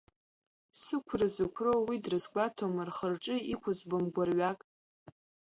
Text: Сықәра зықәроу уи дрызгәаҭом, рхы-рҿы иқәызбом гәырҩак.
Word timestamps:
Сықәра 0.81 1.27
зықәроу 1.33 1.81
уи 1.87 1.97
дрызгәаҭом, 2.03 2.73
рхы-рҿы 2.87 3.35
иқәызбом 3.53 4.05
гәырҩак. 4.13 4.59